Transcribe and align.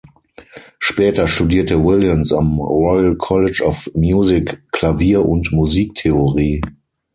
Später 0.79 1.27
studierte 1.27 1.83
Williams 1.85 2.33
am 2.33 2.57
Royal 2.57 3.15
College 3.17 3.61
of 3.63 3.87
Music 3.93 4.63
Klavier 4.71 5.23
und 5.23 5.51
Musiktheorie. 5.51 6.59